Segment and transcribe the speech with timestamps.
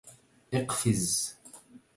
[0.53, 1.33] اقفز!